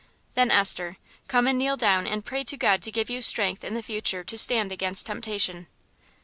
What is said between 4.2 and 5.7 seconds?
to stand against temptation."